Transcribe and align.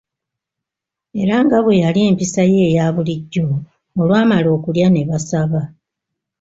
Era 1.21 1.35
nga 1.45 1.57
bwe 1.63 1.81
yali 1.83 1.99
empisa 2.09 2.43
ye 2.51 2.59
eya 2.69 2.85
bulijjo, 2.95 3.47
olwamala 4.01 4.47
okulya 4.57 4.87
ne 4.89 5.01
basaba. 5.09 5.61